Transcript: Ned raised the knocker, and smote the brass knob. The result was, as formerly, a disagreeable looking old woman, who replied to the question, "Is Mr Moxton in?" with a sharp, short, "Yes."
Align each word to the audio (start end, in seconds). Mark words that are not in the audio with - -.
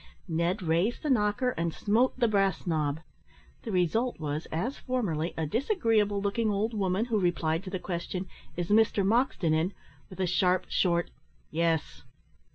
Ned 0.27 0.63
raised 0.63 1.03
the 1.03 1.11
knocker, 1.11 1.51
and 1.51 1.75
smote 1.75 2.17
the 2.17 2.27
brass 2.27 2.65
knob. 2.65 3.01
The 3.61 3.71
result 3.71 4.19
was, 4.19 4.47
as 4.47 4.75
formerly, 4.75 5.35
a 5.37 5.45
disagreeable 5.45 6.19
looking 6.19 6.49
old 6.49 6.73
woman, 6.73 7.05
who 7.05 7.19
replied 7.19 7.63
to 7.65 7.69
the 7.69 7.77
question, 7.77 8.27
"Is 8.57 8.69
Mr 8.69 9.05
Moxton 9.05 9.53
in?" 9.53 9.73
with 10.09 10.19
a 10.19 10.25
sharp, 10.25 10.65
short, 10.69 11.11
"Yes." 11.51 12.01